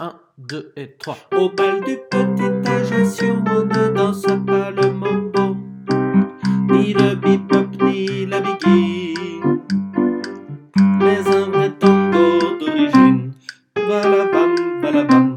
[0.00, 1.16] 1, 2 et 3.
[1.36, 5.56] Au bal du petit Ajaccio, on ne danse pas le mambo,
[6.70, 9.14] ni le bebop, ni la biggie,
[10.98, 13.32] mais un vrai tango d'origine.
[13.74, 15.29] Balabam, balabam.